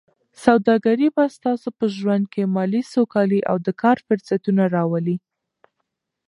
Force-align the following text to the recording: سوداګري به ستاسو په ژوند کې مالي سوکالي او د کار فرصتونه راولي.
سوداګري 0.43 1.07
به 1.15 1.23
ستاسو 1.35 1.67
په 1.77 1.85
ژوند 1.97 2.23
کې 2.33 2.51
مالي 2.55 2.81
سوکالي 2.93 3.39
او 3.49 3.57
د 3.65 3.67
کار 3.81 3.97
فرصتونه 4.07 4.63
راولي. 4.75 5.17